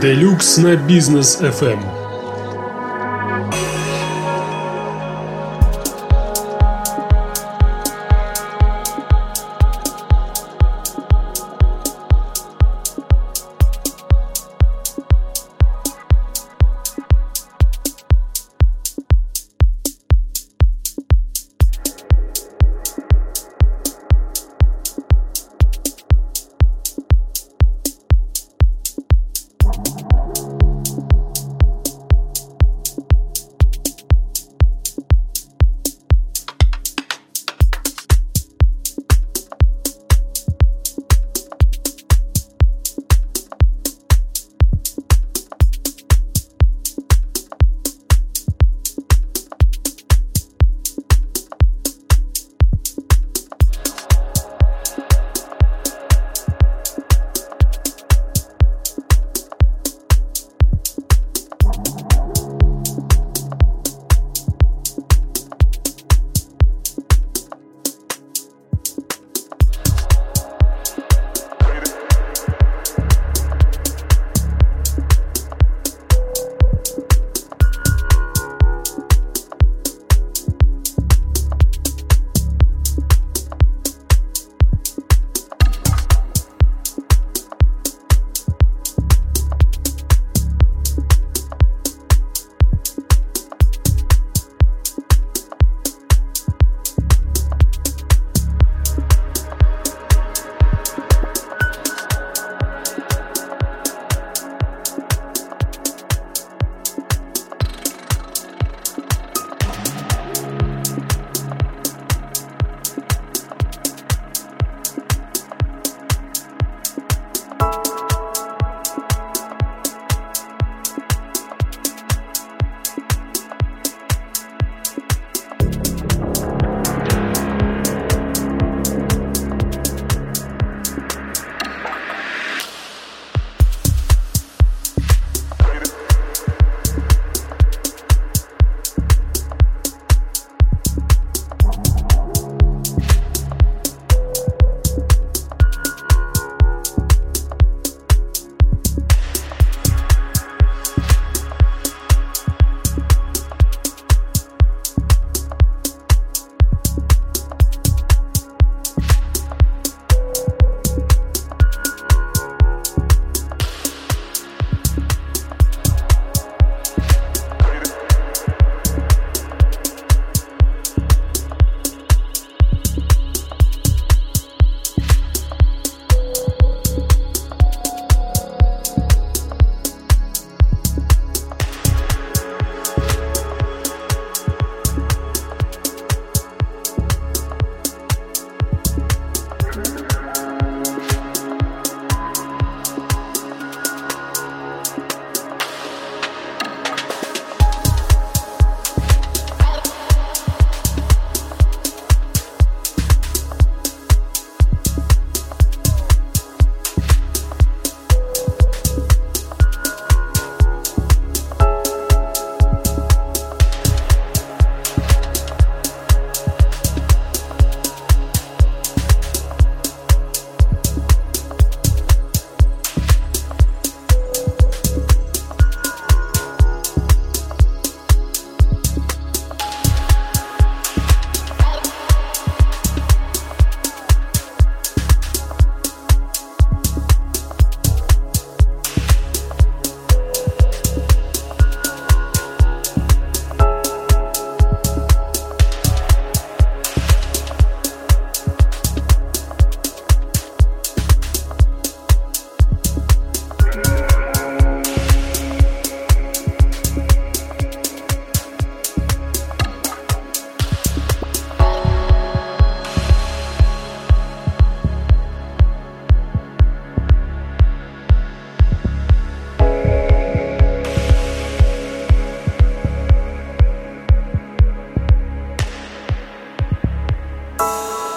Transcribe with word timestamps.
Делюкс 0.00 0.58
на 0.58 0.76
бизнес 0.76 1.40
FM. 1.40 2.05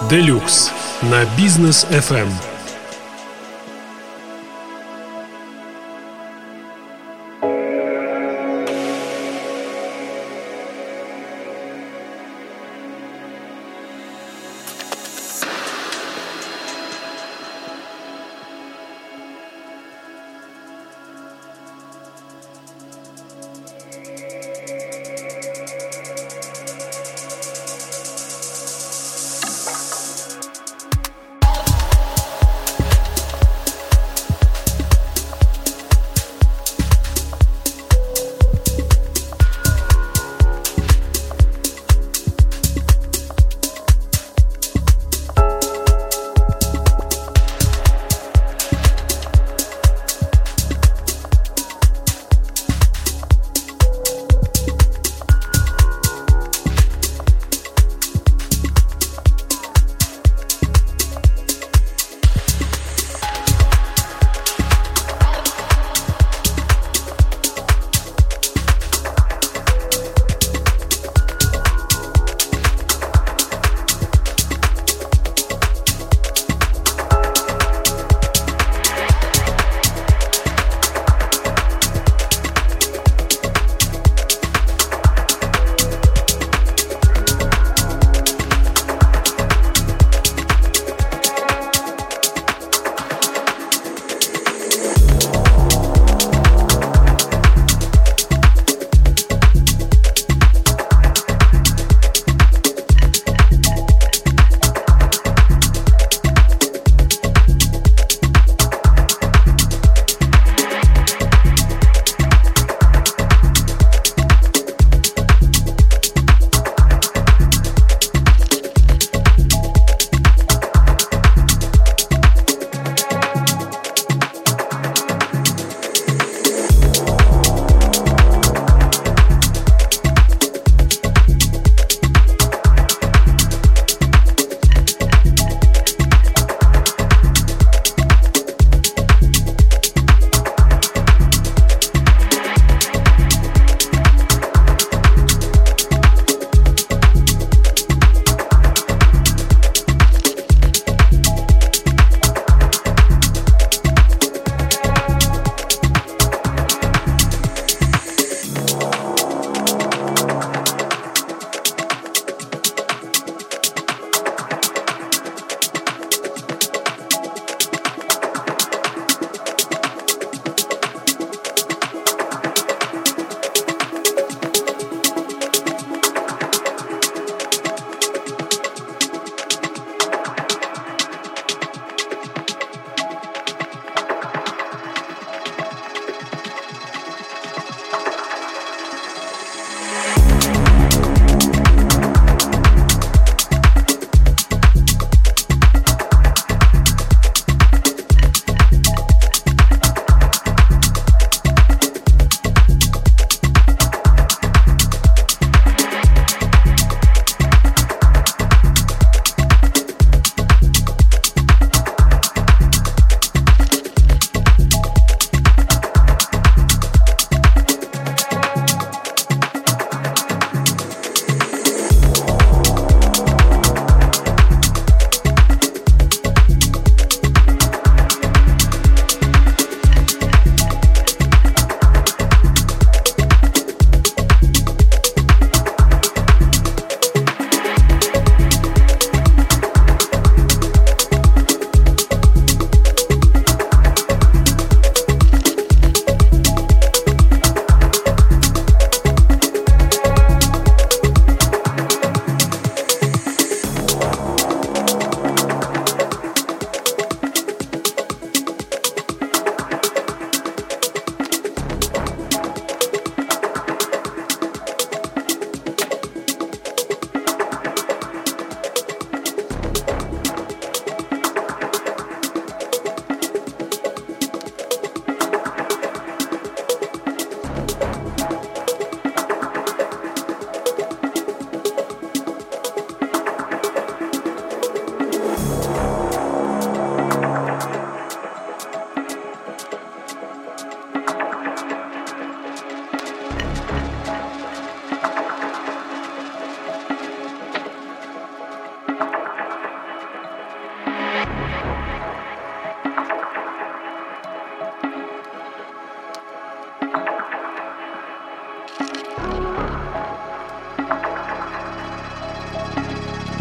Делюкс 0.10 0.72
на 1.04 1.24
бизнес 1.38 1.86
FM. 1.92 2.49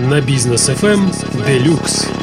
На 0.09 0.21
бизнес 0.21 0.69
FM 0.69 1.11
Deluxe. 1.47 2.18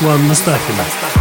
Руслан 0.00 0.22
Мустафин. 0.22 1.19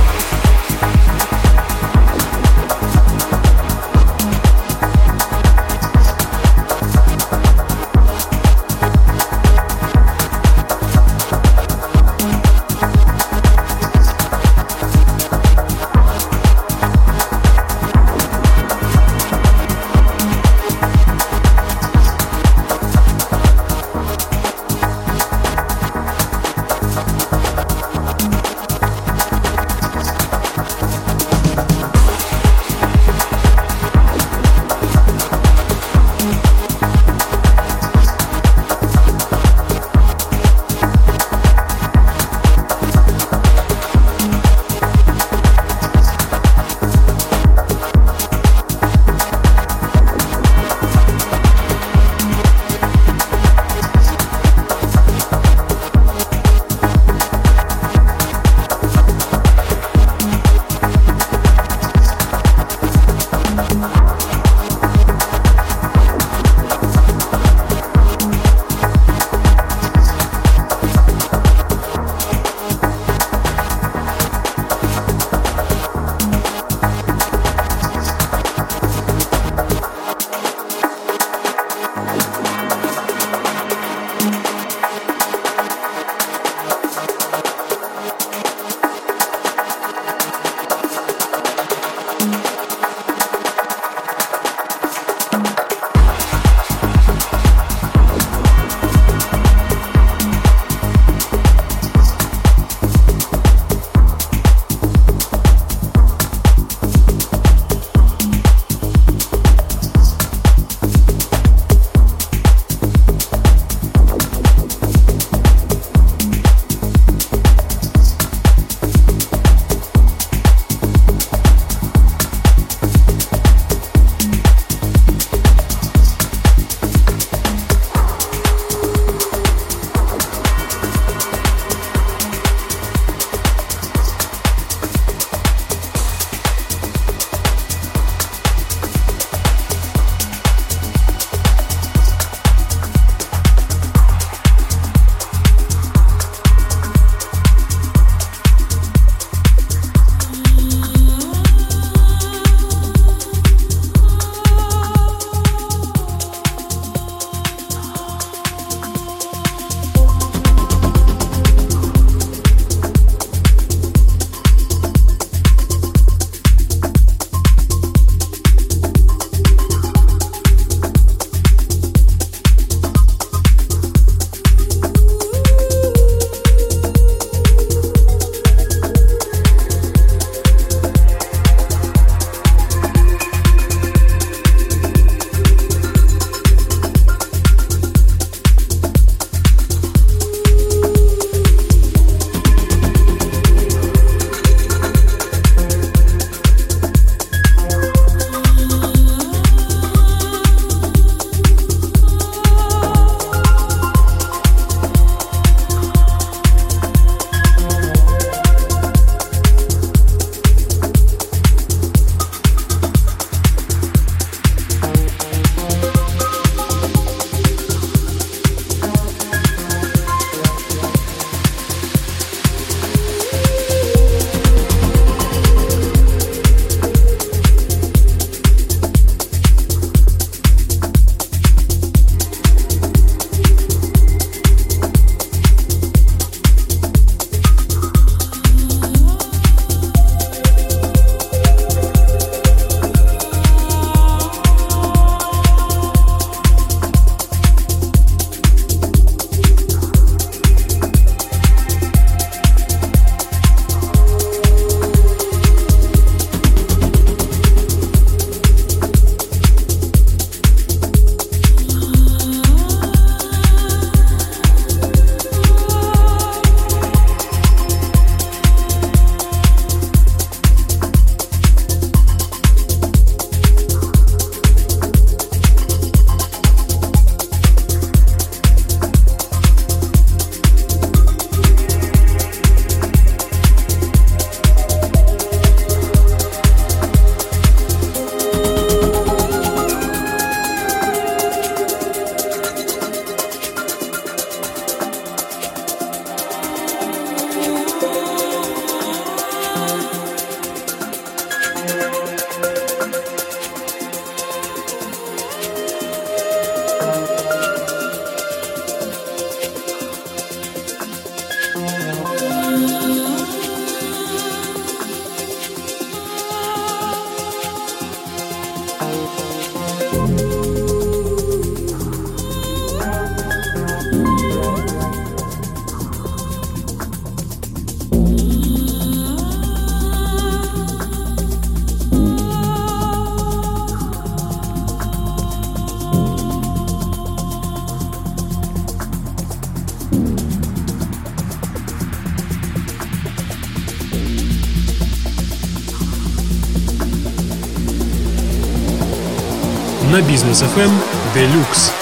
Бизнес 350.09 350.41
FM 350.41 350.71
Deluxe. 351.13 351.78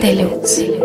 Deluxe. 0.00 0.79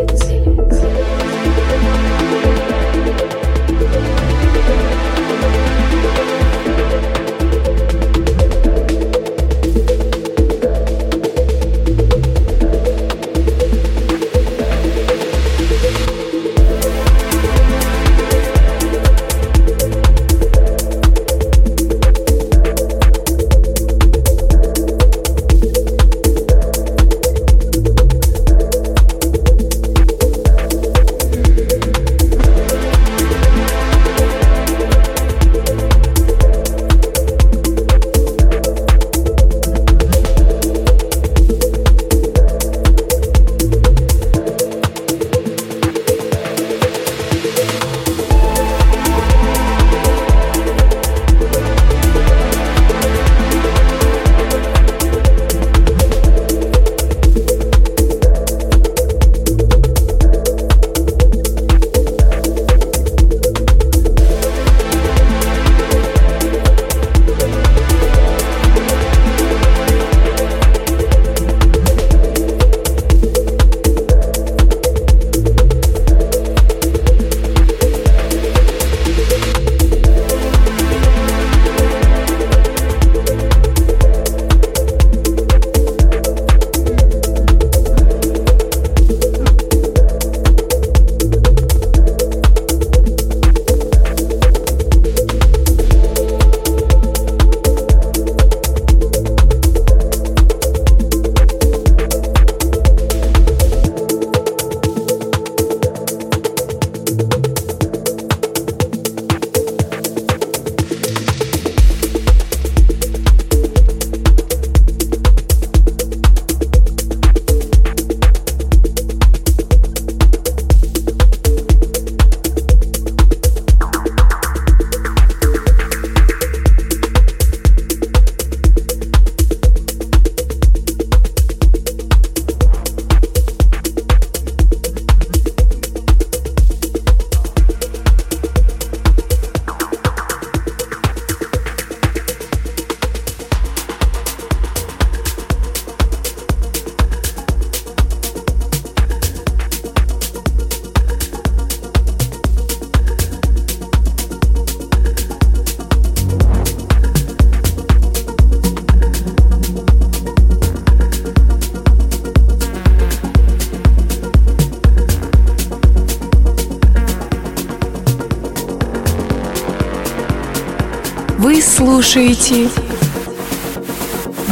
Слушаете 172.15 172.69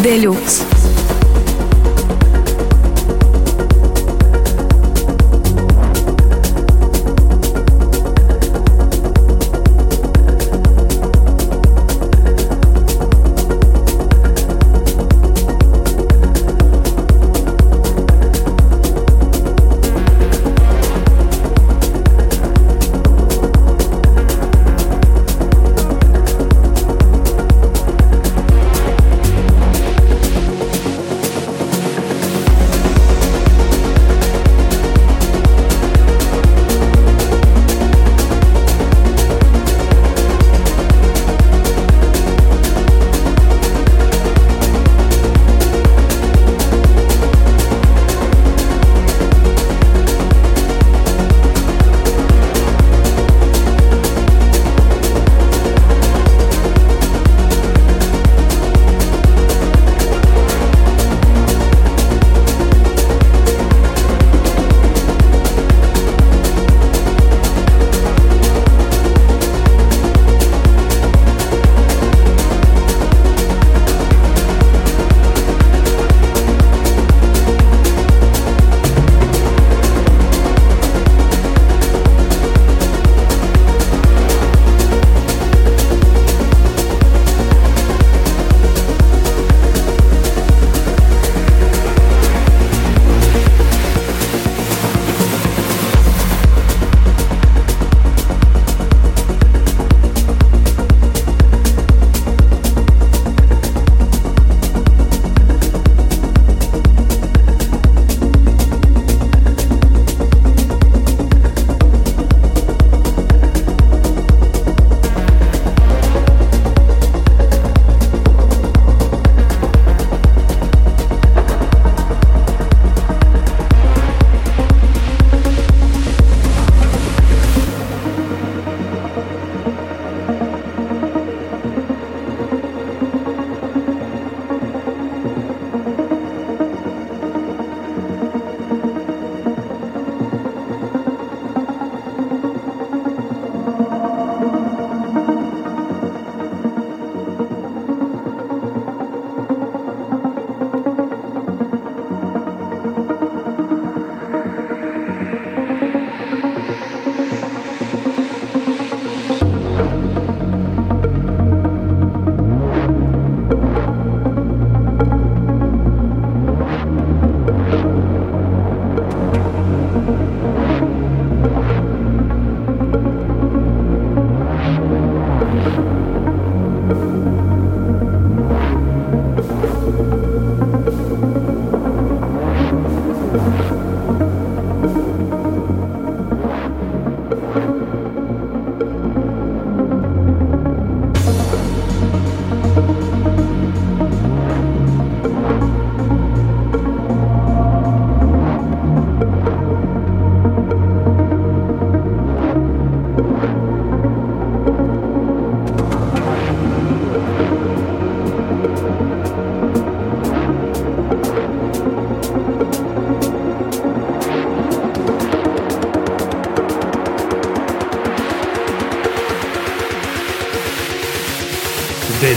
Делюкс. 0.04 0.73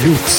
Flux. 0.07 0.36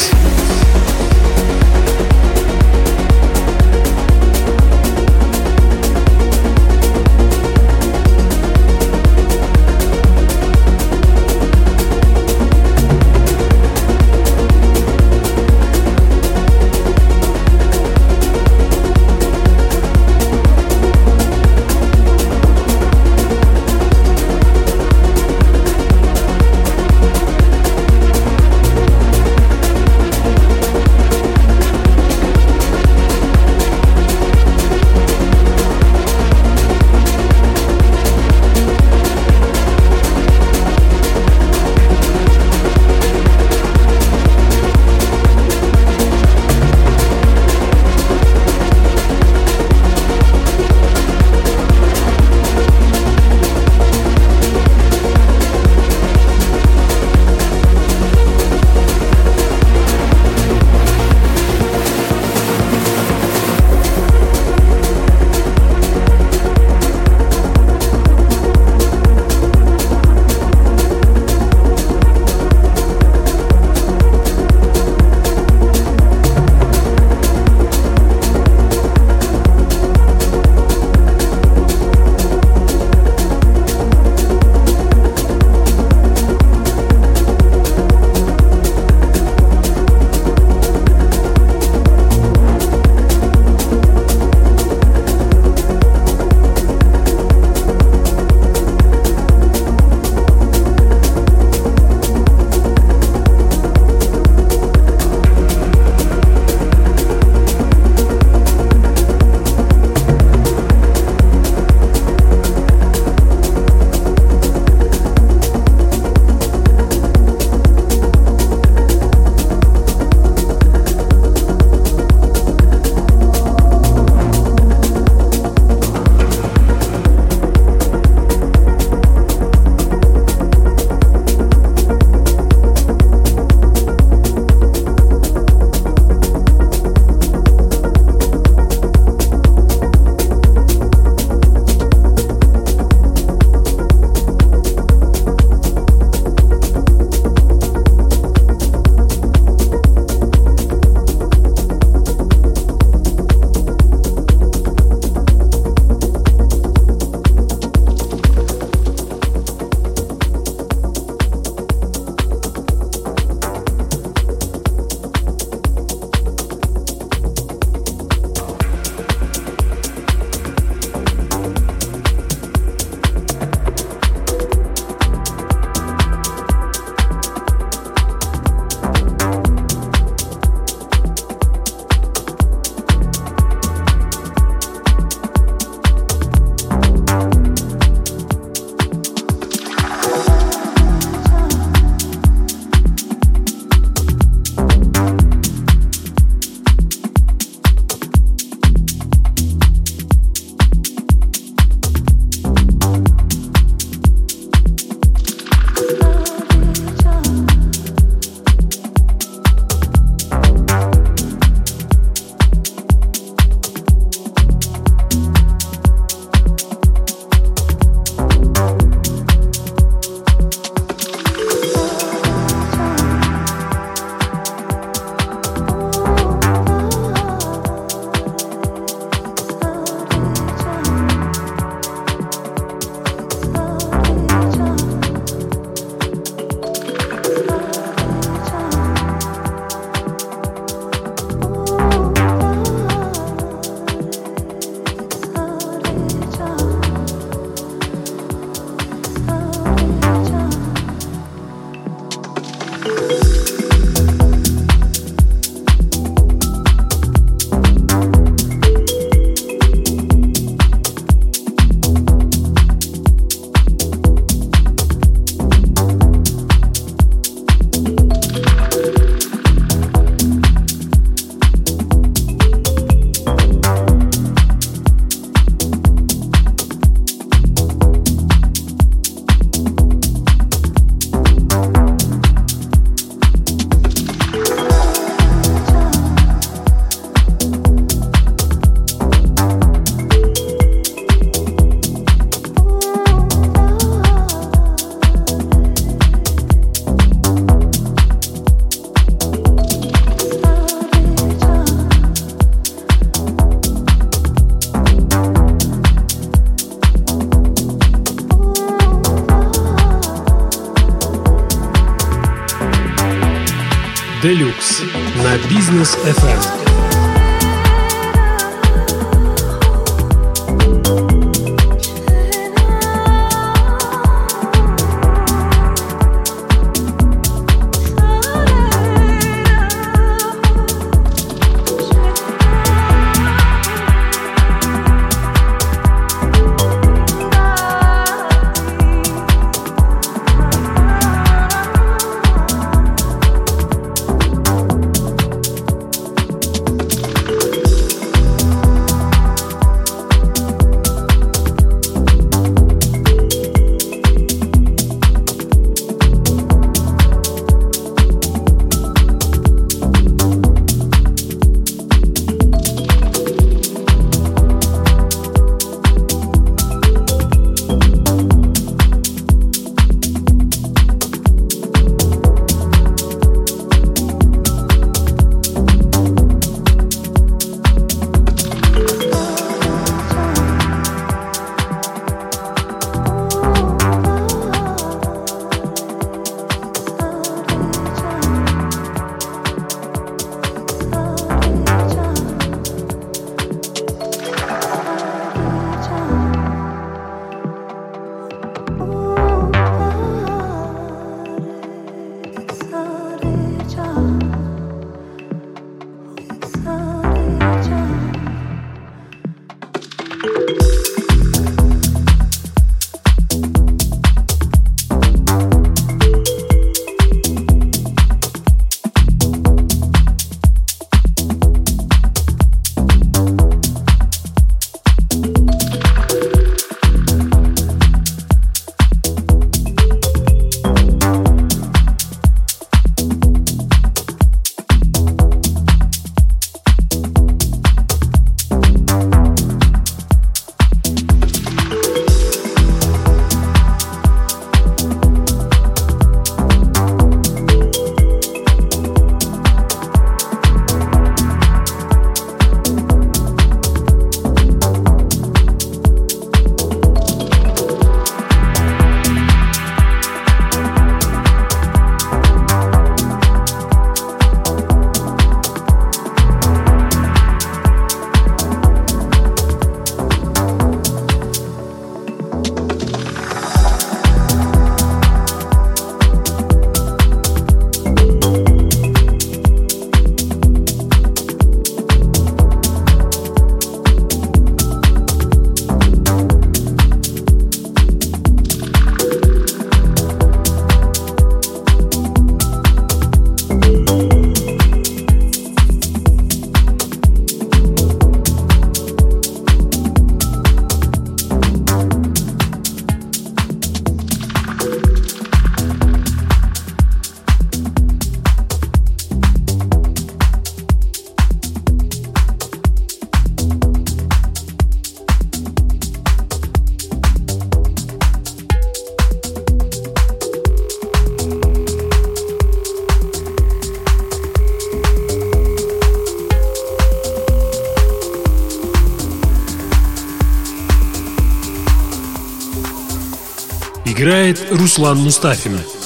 Руслан 534.58 534.98
Мустафин. 534.98 535.77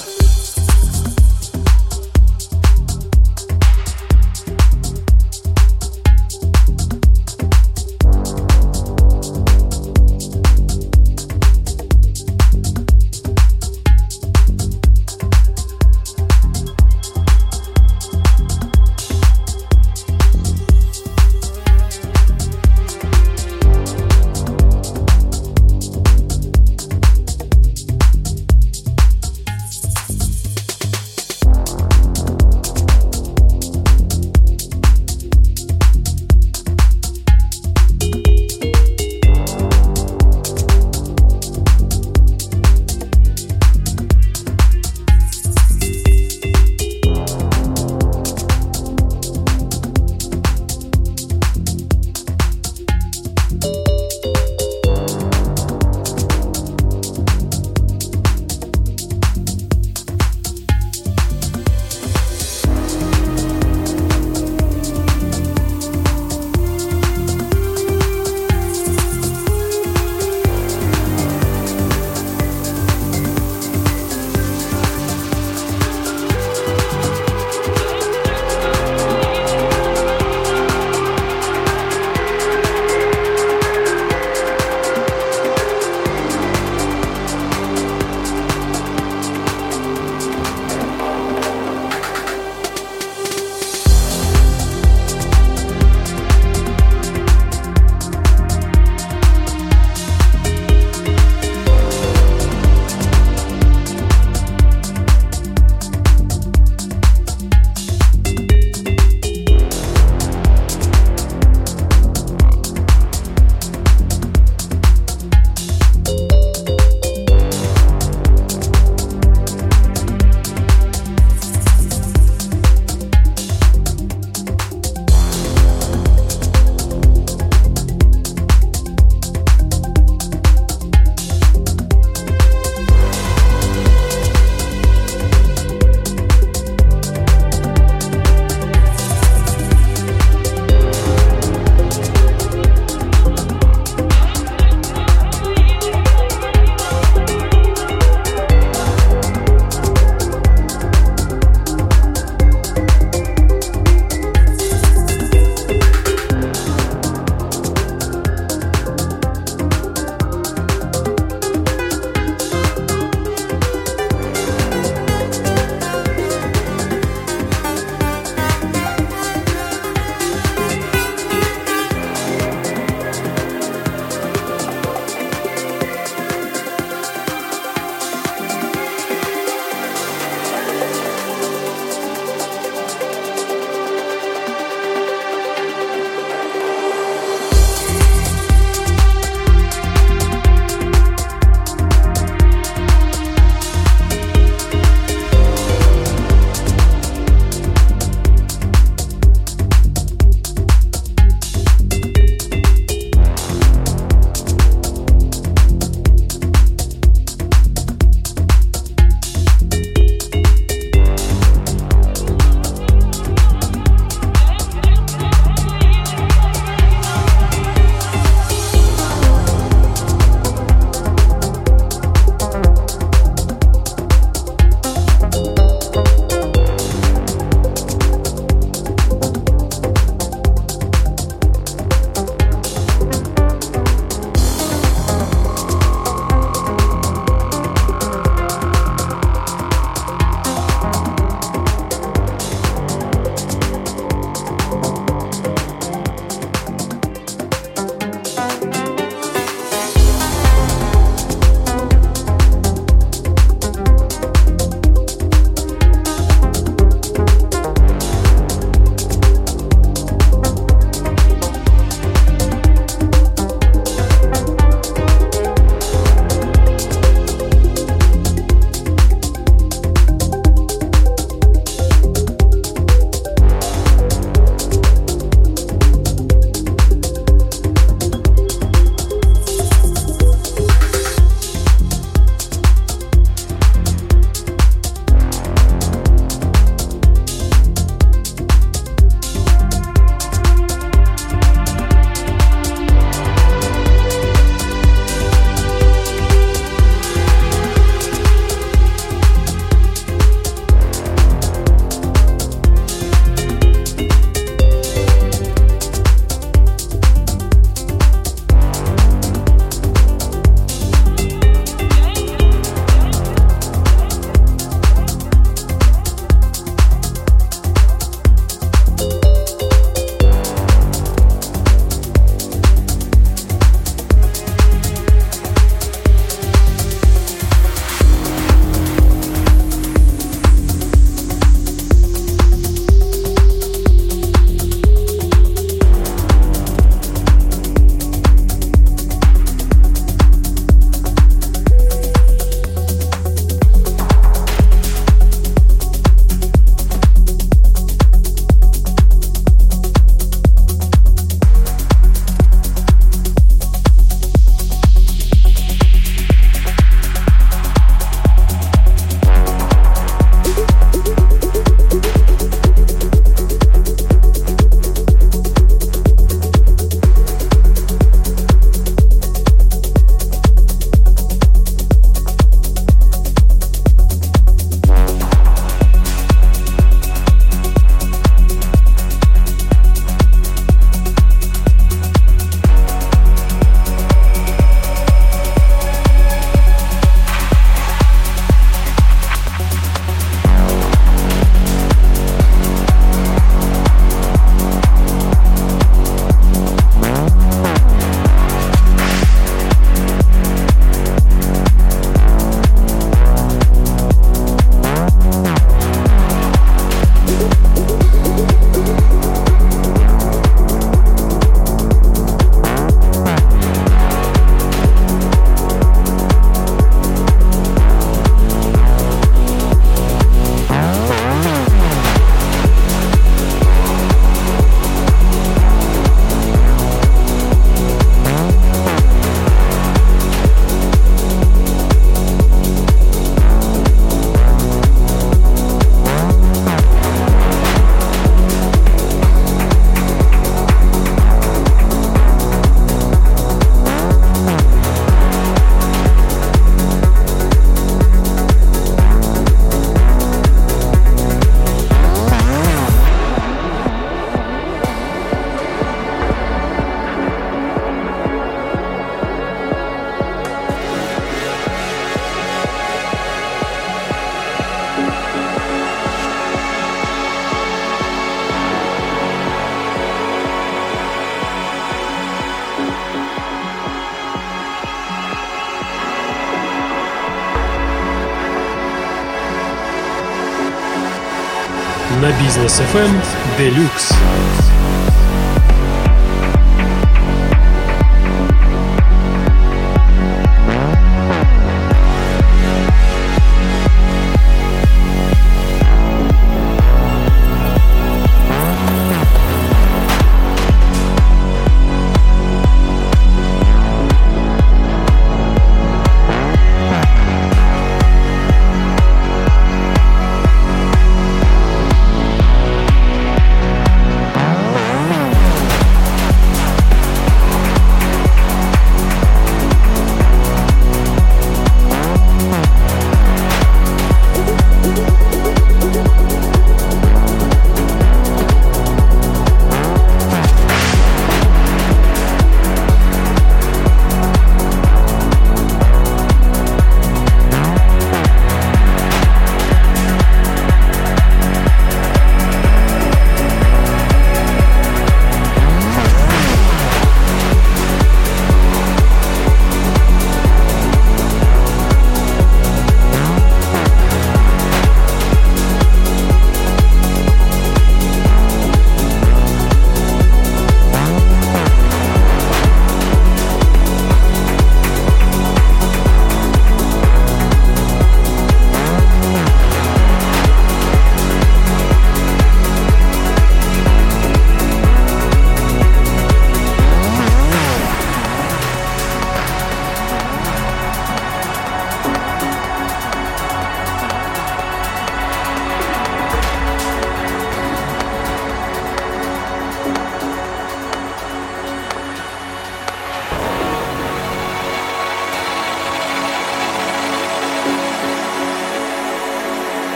Deluxe. 483.58 484.14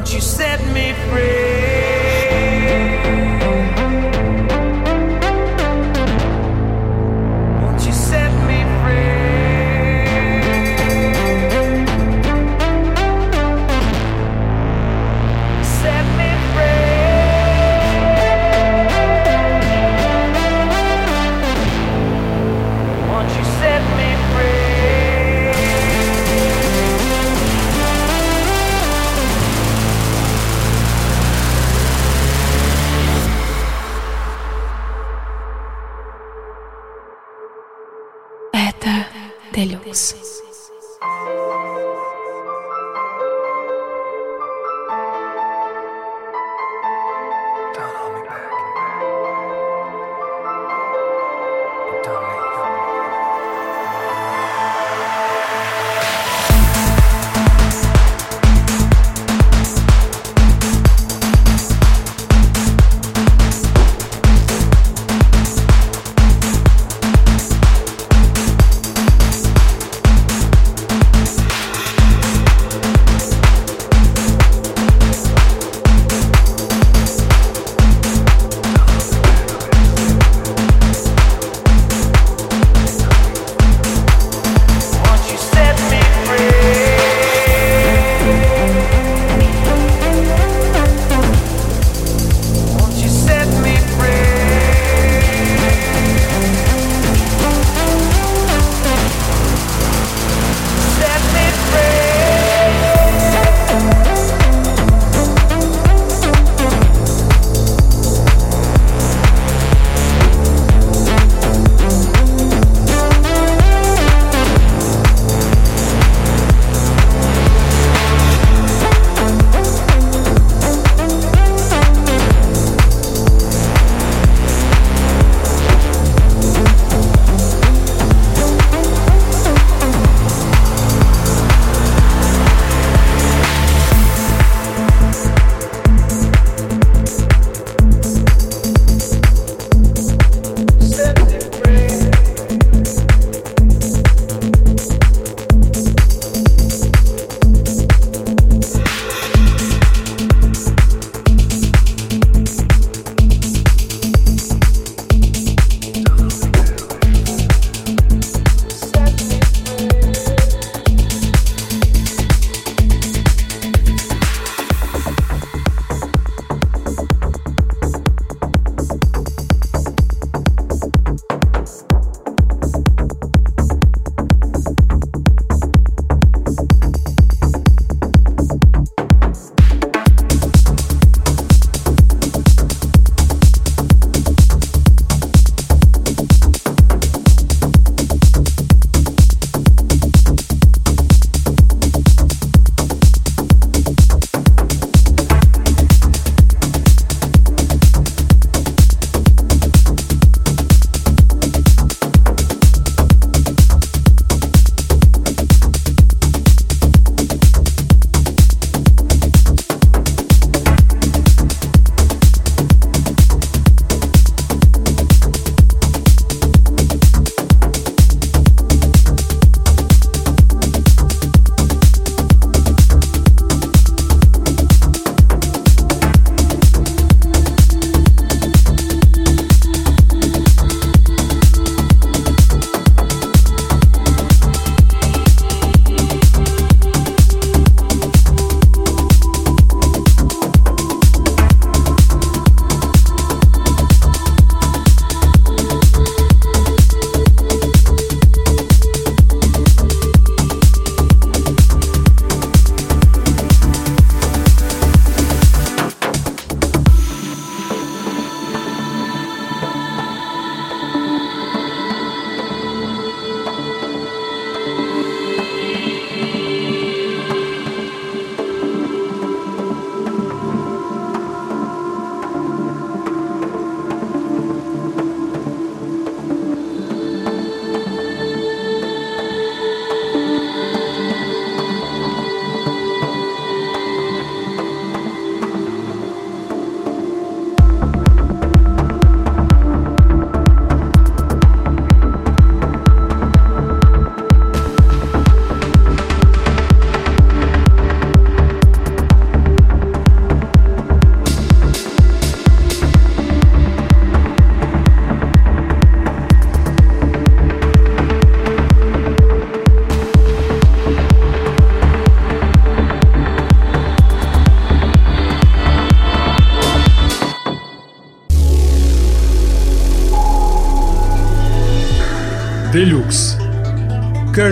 won't 0.00 0.14
you 0.14 0.20
set 0.22 0.64
me 0.72 0.94
free? 1.10 1.79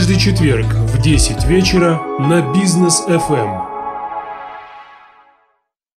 Каждый 0.08 0.22
четверг 0.22 0.66
в 0.72 1.02
10 1.02 1.44
вечера 1.44 2.00
на 2.18 2.40
бизнес 2.54 3.04
FM. 3.06 3.67